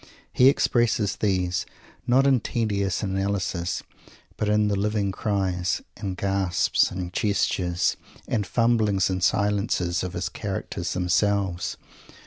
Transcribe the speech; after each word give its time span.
He 0.33 0.49
expresses 0.49 1.17
these, 1.17 1.63
not 2.07 2.25
in 2.25 2.39
tedious 2.39 3.03
analysis, 3.03 3.83
but 4.35 4.49
in 4.49 4.67
the 4.67 4.75
living 4.75 5.11
cries, 5.11 5.83
and 5.95 6.17
gasps, 6.17 6.89
and 6.89 7.13
gestures, 7.13 7.97
and 8.27 8.47
fumblings 8.47 9.11
and 9.11 9.23
silences 9.23 10.01
of 10.03 10.13
his 10.13 10.27
characters 10.27 10.93
themselves. 10.93 11.77